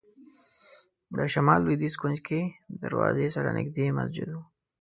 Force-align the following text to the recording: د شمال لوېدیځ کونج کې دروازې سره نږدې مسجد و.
د 1.15 1.17
شمال 1.33 1.59
لوېدیځ 1.65 1.93
کونج 2.01 2.19
کې 2.27 2.39
دروازې 2.83 3.27
سره 3.35 3.49
نږدې 3.57 3.85
مسجد 3.97 4.29
و. 4.33 4.39